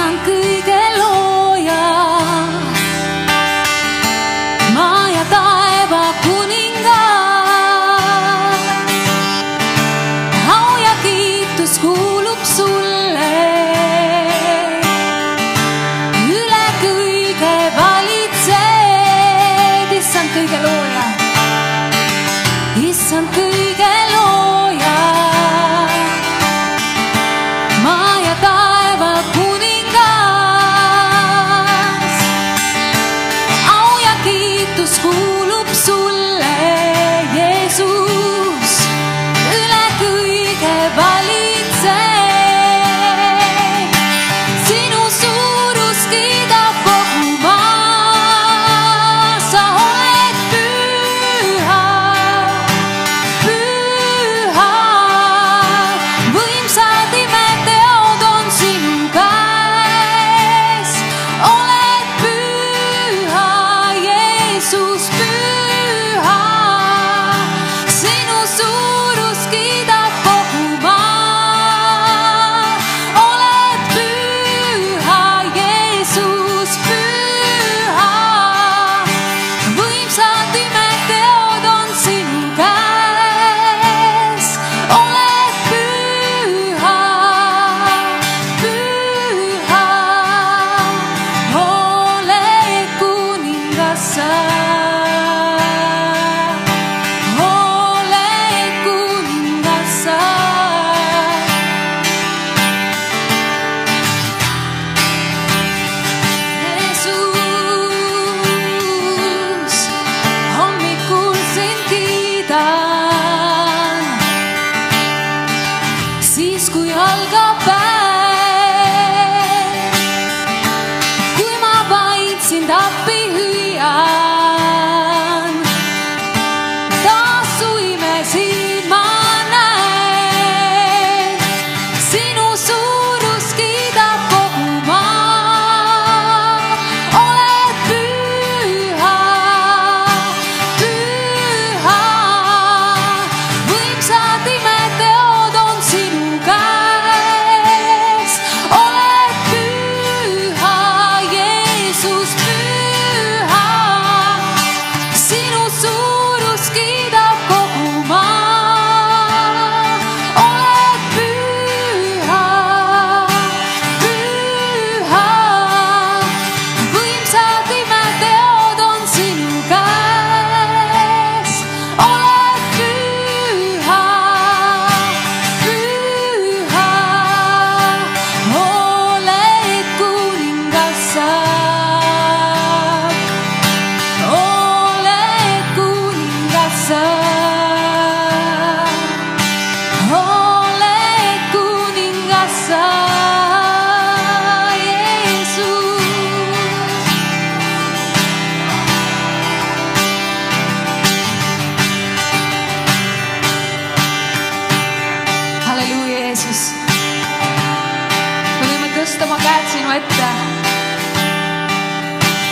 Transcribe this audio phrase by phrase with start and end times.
[0.00, 0.49] シャンク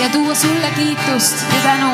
[0.09, 1.93] ja tuua sulle kiitust ja tänu.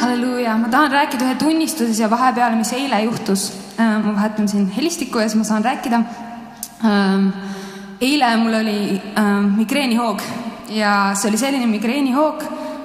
[0.00, 3.52] halleluuja, ma tahan rääkida ühe tunnistuse siia vahepeale, mis eile juhtus.
[3.78, 6.02] ma vahetan siin helistikku ja siis ma saan rääkida.
[8.00, 10.22] eile mul oli ähm, migreenihoog
[10.68, 12.42] ja see oli selline migreenihoog,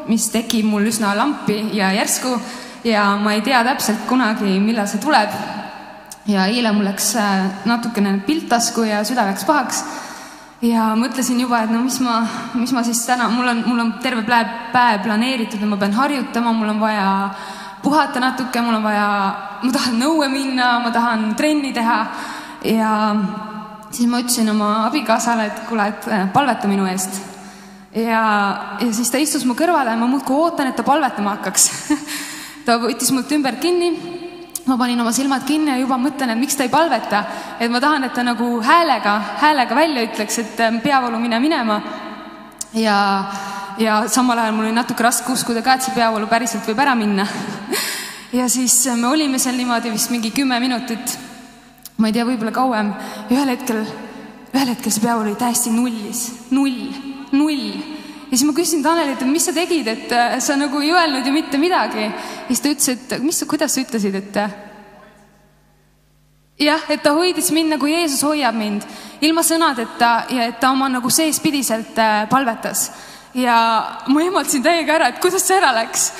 [0.07, 2.39] mis tekib mul üsna lampi ja järsku
[2.83, 5.58] ja ma ei tea täpselt kunagi, millal see tuleb.
[6.27, 9.83] Ja eile mul läks äh, natukene pilt tasku ja süda läks pahaks.
[10.61, 12.17] Ja mõtlesin juba, et no mis ma,
[12.59, 15.95] mis ma siis täna, mul on, mul on terve päev, päev planeeritud ja ma pean
[15.95, 17.07] harjutama, mul on vaja
[17.79, 19.07] puhata natuke, mul on vaja,
[19.63, 21.99] ma tahan nõue minna, ma tahan trenni teha.
[22.67, 22.91] Ja
[23.87, 27.21] siis ma ütlesin oma abikaasale, et kuule, et äh, palveta minu eest.
[27.95, 28.23] ja,
[28.83, 31.69] ja siis ta istus mu kõrvale ja ma muudkui ootan, et ta palvetama hakkaks.
[32.67, 34.18] Ta võttis mult ümber kinni
[34.69, 37.23] ma panin oma silmad kinni ja juba mõtlen, et miks ta ei palveta,
[37.59, 41.81] et ma tahan, et ta nagu häälega, häälega välja ütleks, et ähm, peavoolu mine minema.
[42.73, 42.97] ja,
[43.81, 46.95] ja samal ajal mul oli natuke raske uskuda ka, et see peavoolu päriselt võib ära
[46.95, 47.25] minna.
[48.39, 51.17] ja siis äh, me olime seal niimoodi vist mingi kümme minutit,
[51.97, 52.93] ma ei tea, võib-olla kauem.
[53.33, 53.85] Ühel hetkel,
[54.53, 56.91] ühel hetkel see peavoolu oli täiesti nullis, null,
[57.33, 57.97] null
[58.29, 61.25] ja siis ma küsisin Tanelilt, et mis sa tegid, et äh, sa nagu ei öelnud
[61.25, 62.05] ju mitte midagi.
[62.09, 64.39] ja siis ta ütles, et mis, kuidas sa ütlesid, et.
[66.59, 68.85] jah, et ta hoidis mind nagu Jeesus hoiab mind,
[69.21, 72.91] ilma sõnadeta ja et ta oma nagu seespidiselt äh, palvetas.
[73.33, 73.55] ja
[74.07, 76.11] ma ehmatasin täiega ära, et kuidas see ära läks.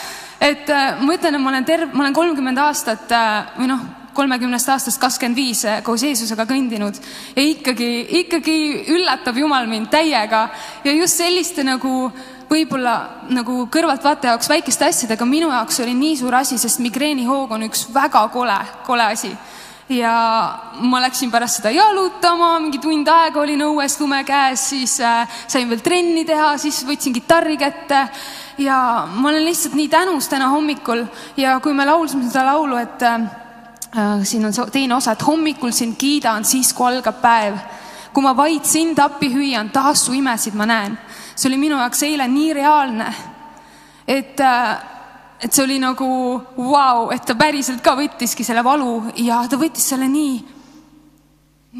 [0.41, 3.85] et äh, ma ütlen, et ma olen terve, ma olen kolmkümmend aastat äh, või noh,
[4.19, 6.98] kolmekümnest aastast kakskümmend viis koos Jeesusega kõndinud.
[7.36, 7.89] Ja ikkagi,
[8.24, 8.57] ikkagi
[8.95, 10.50] üllatab Jumal mind täiega.
[10.83, 12.10] Ja just selliste nagu
[12.50, 12.95] võib-olla
[13.30, 17.88] nagu kõrvaltvaataja jaoks väikeste asjadega minu jaoks oli nii suur asi, sest migreenihoog on üks
[17.94, 19.31] väga kole, kole asi.
[19.89, 20.13] Ja
[20.86, 25.69] ma läksin pärast seda jalutama, mingi tund aega olin õues lume käes, siis äh, sain
[25.71, 28.04] veel trenni teha, siis võtsin kitarri kätte.
[28.62, 28.77] Ja
[29.10, 31.07] ma olen lihtsalt nii tänus täna hommikul.
[31.42, 33.38] Ja kui me laulsime seda laulu, et äh
[34.24, 37.57] siin on teine osa, et hommikul sind kiidan, siis kui algab päev.
[38.13, 40.97] kui ma vaid sind appi hüüan, taas su imesid ma näen.
[41.36, 43.13] see oli minu jaoks eile nii reaalne,
[44.07, 44.77] et äh,
[45.39, 46.06] et see oli nagu
[46.57, 50.39] vau wow,, et ta päriselt ka võttiski selle valu ja ta võttis selle nii,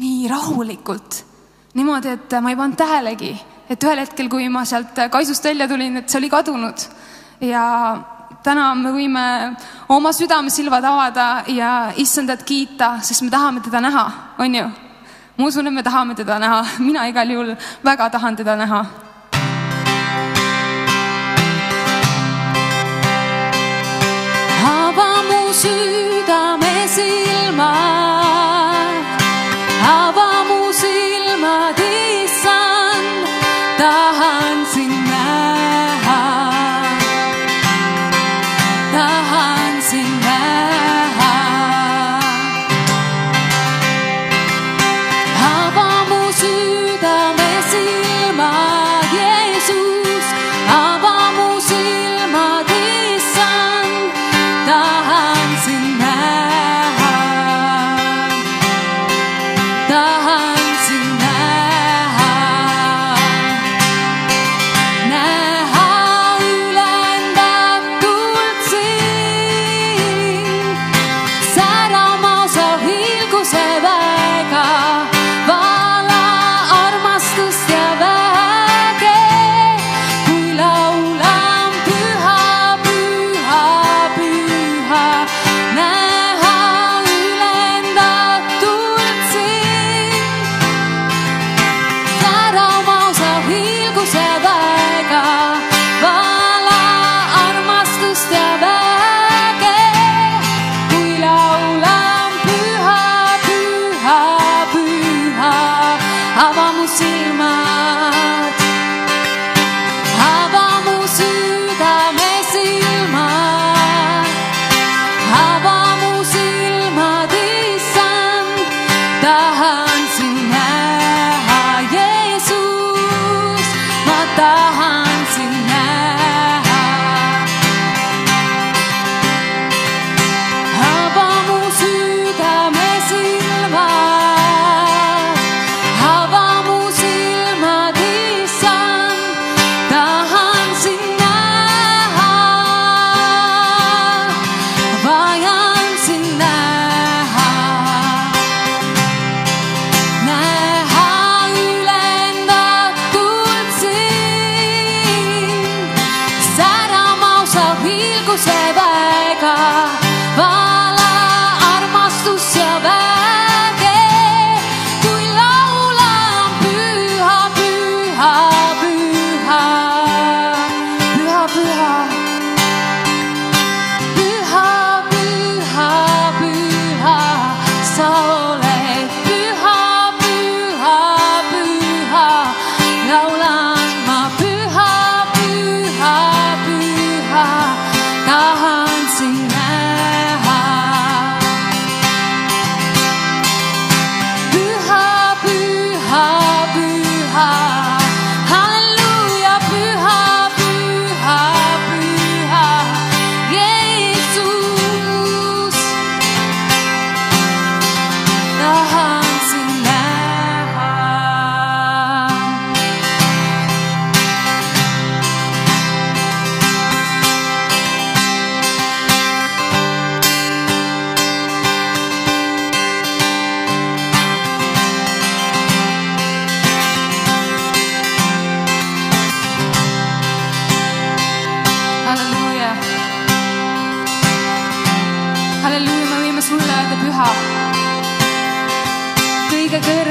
[0.00, 1.24] nii rahulikult.
[1.74, 3.34] niimoodi, et ma ei pannud tähelegi,
[3.70, 6.86] et ühel hetkel, kui ma sealt kaisust välja tulin, et see oli kadunud.
[7.40, 7.64] ja
[8.42, 9.24] täna me võime
[9.88, 14.06] oma südamesilvad avada ja issandat kiita, sest me tahame teda näha,
[14.38, 14.70] on ju?
[15.36, 17.54] ma usun, et me tahame teda näha, mina igal juhul
[17.84, 18.84] väga tahan teda näha.
[25.60, 27.99] Südame silmad,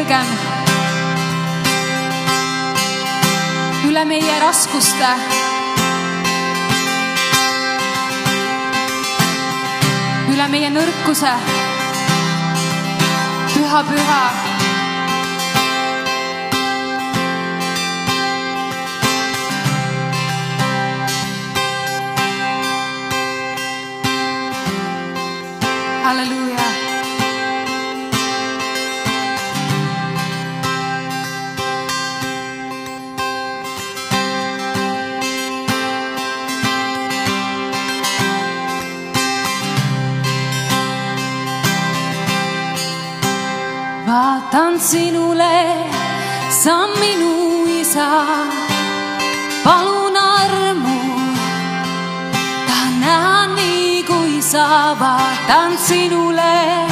[0.10, 0.30] kõrgem
[3.90, 5.12] üle meie raskuste.
[10.34, 11.34] üle meie nõrkuse.
[13.54, 14.49] püha, püha.
[55.88, 56.88] Sinule,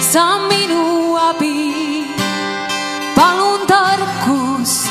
[0.00, 2.06] sa on minu abi.
[3.16, 4.90] palun tarkust,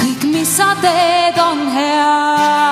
[0.00, 2.65] kõik, mis sa teed, on hea.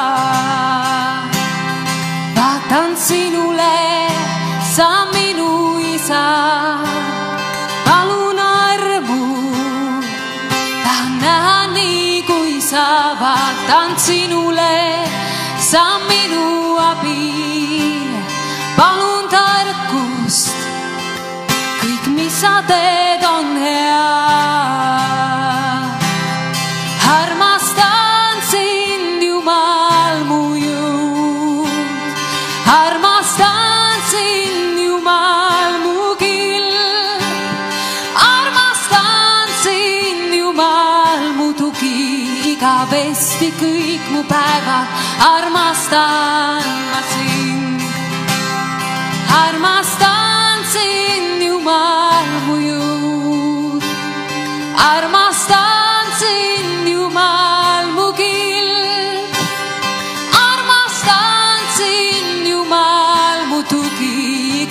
[22.45, 24.05] Sa teed, on hea.
[27.21, 31.73] armastan sind, Jumal mu jõud,
[32.69, 36.69] armastan sind, Jumal mu kill.
[38.29, 42.05] Armastan sind, Jumal, mu tugi.
[42.53, 44.89] Igavesti kõik mu päevad,
[45.33, 46.74] armastan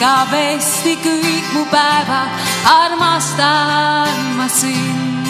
[0.03, 2.27] igavesti kõik mu päevad,
[2.67, 5.23] armastan ma sind.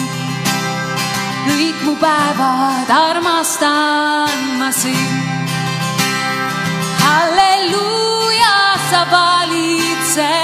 [1.46, 5.22] kõik mu päevad, armastan ma sind.
[7.06, 8.58] halleluuja,
[8.90, 10.43] sa valitsed,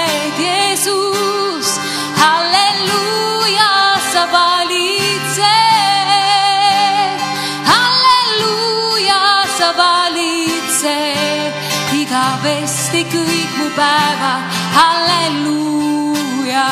[13.75, 14.41] päevad,
[14.77, 16.67] halleluuja.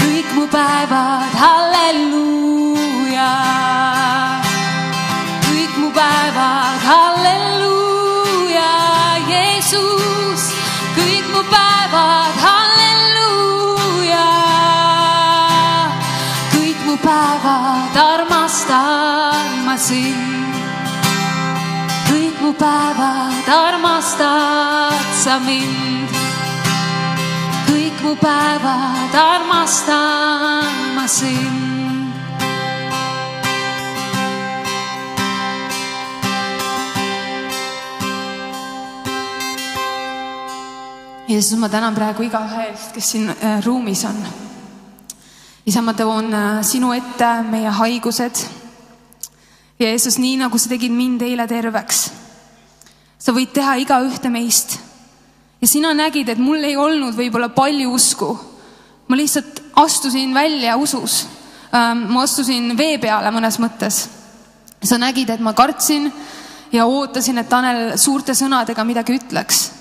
[0.00, 3.32] kõik mu päevad, halleluuja.
[5.46, 8.72] kõik mu päevad, halleluuja,
[9.30, 10.42] Jeesus,
[10.96, 14.28] kõik mu päevad, halleluuja.
[16.54, 20.54] kõik mu päevad armastan ma sind
[22.08, 23.17] kõik mu päevad
[23.48, 26.08] armastad sa mind.
[27.68, 31.68] kõik mu päevad armastan ma sind.
[41.28, 44.16] Jeesus, ma tänan praegu igaühe eest, kes siin äh, ruumis on.
[45.66, 48.46] isa, ma toon äh, sinu ette meie haigused.
[49.78, 52.08] Jeesus, nii nagu sa tegid mind eile terveks,
[53.18, 54.78] sa võid teha igaühte meist.
[55.60, 58.38] ja sina nägid, et mul ei olnud võib-olla palju usku.
[59.08, 61.26] ma lihtsalt astusin välja usus.
[61.72, 64.08] ma astusin vee peale mõnes mõttes.
[64.82, 66.12] sa nägid, et ma kartsin
[66.72, 69.78] ja ootasin, et Tanel suurte sõnadega midagi ütleks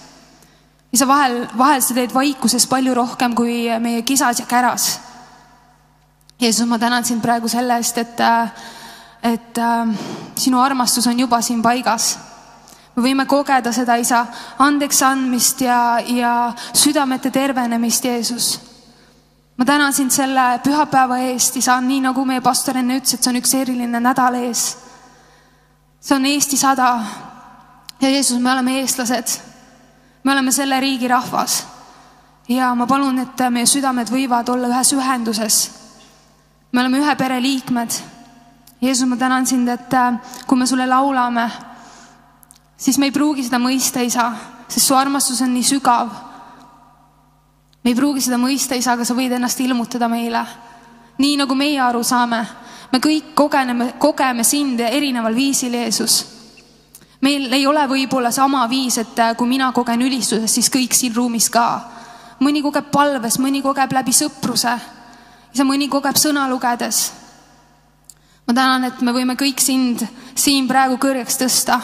[0.92, 5.00] ja sa vahel, vahel sa teed vaikuses palju rohkem kui meie kisas ja käras.
[6.40, 8.20] Jeesus, ma tänan sind praegu selle eest, et,
[9.26, 9.94] et äh,
[10.38, 12.18] sinu armastus on juba siin paigas.
[12.98, 14.26] Me võime kogeda seda, isa,
[14.60, 16.34] andeks andmist ja, ja
[16.74, 18.60] südamete tervenemist, Jeesus.
[19.58, 23.32] ma tänan sind selle pühapäeva eest, isa, nii nagu meie pastor enne ütles, et see
[23.32, 24.78] on üks eriline nädal ees.
[26.02, 27.04] see on Eesti sada.
[28.02, 29.48] ja Jeesus, me oleme eestlased
[30.28, 31.62] me oleme selle riigi rahvas
[32.50, 35.60] ja ma palun, et meie südamed võivad olla ühes ühenduses.
[36.72, 37.96] me oleme ühe pere liikmed.
[38.82, 41.48] Jeesus, ma tänan sind, et äh, kui me sulle laulame,
[42.78, 44.30] siis me ei pruugi seda mõista, isa,
[44.68, 46.10] sest su armastus on nii sügav.
[47.84, 50.46] me ei pruugi seda mõista, isa, aga sa võid ennast ilmutada meile.
[51.18, 52.46] nii nagu meie aru saame,
[52.92, 56.38] me kõik kogeneme, kogeme sind erineval viisil, Jeesus
[57.22, 61.16] meil ei ole võib-olla sama viis, et äh, kui mina kogen ülistuses, siis kõik siin
[61.16, 61.94] ruumis ka.
[62.40, 64.76] mõni kogeb palves, mõni kogeb läbi sõpruse,
[65.54, 67.12] isa, mõni kogeb sõna lugedes.
[68.48, 70.06] ma tänan, et me võime kõik sind
[70.36, 71.82] siin praegu kõrgeks tõsta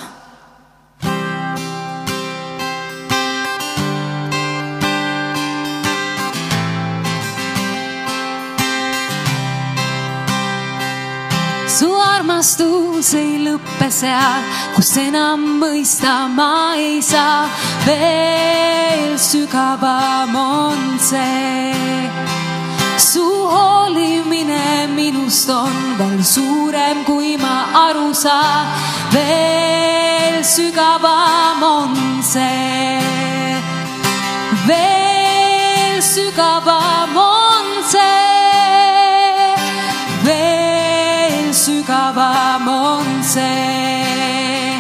[11.74, 14.44] su armastus ei lõppe seal,
[14.76, 17.48] kus enam mõista ma ei saa.
[17.86, 21.74] veel sügavam on see.
[22.98, 28.70] su hoolimine minust on veel suurem, kui ma aru saan.
[29.16, 33.02] veel sügavam on see.
[34.70, 37.33] veel sügavam on see
[43.34, 44.80] see.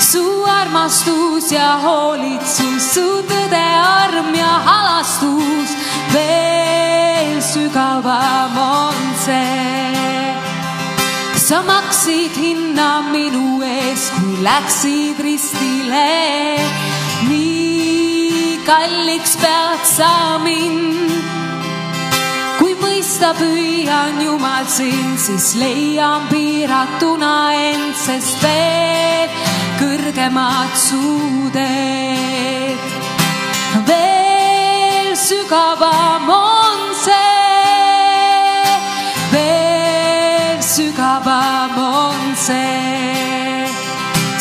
[0.00, 0.24] su
[0.60, 3.66] armastus ja hoolitsus, su tõde,
[4.02, 5.70] arm ja halastus,
[6.14, 10.34] veel sügavam on see.
[11.46, 16.10] sa maksid hinna minu eest, kui läksid ristile.
[17.28, 21.41] nii kalliks pead sa mind
[23.12, 29.28] mõista püüan Jumal sind, siis leian piiratuna end, sest veel
[29.76, 32.80] kõrgemat su teed.
[33.84, 38.80] veel sügavam on see,
[39.34, 43.68] veel sügavam on see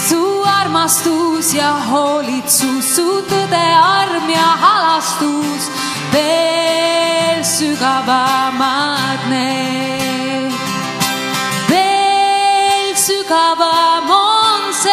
[0.08, 5.68] su armastus ja hoolitsus, su tõde, arm ja halastus,
[6.12, 10.52] veel sügavamad need.
[11.70, 14.92] veel sügavam on see,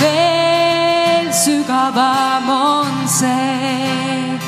[0.00, 4.38] veel sügavam on see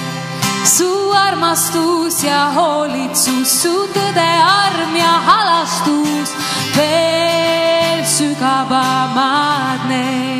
[0.64, 4.30] su armastus ja hoolitsus, su tõde,
[4.66, 6.34] arm ja halastus,
[6.76, 10.35] veel sügavamad need.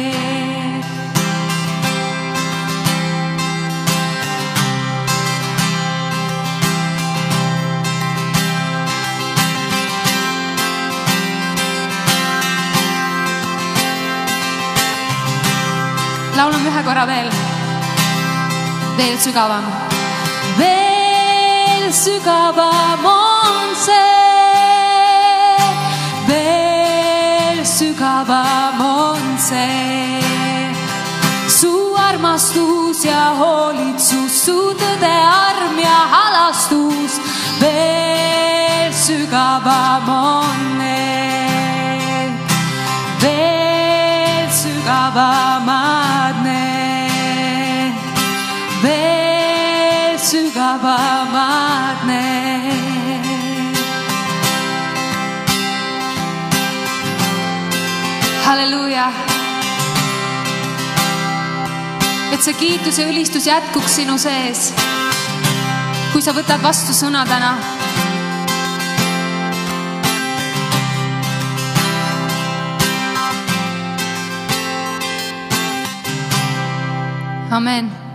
[16.37, 17.29] Laulame ühe korra veel.
[18.99, 19.65] veel sügavam.
[20.59, 23.97] veel sügavam on see,
[26.29, 30.21] veel sügavam on see.
[31.49, 35.17] su armastus ja hoolitsus, su tõde,
[35.49, 37.21] arm ja halastus,
[37.61, 41.16] veel sügavam on need,
[44.87, 47.95] veel sügavamad need,
[48.83, 53.27] veel sügavamad need.
[58.45, 59.11] halleluuja.
[62.33, 64.73] et see kiitus ja ülistus jätkuks sinu sees.
[66.13, 67.86] kui sa võtad vastu sõna täna.
[77.57, 78.06] Amen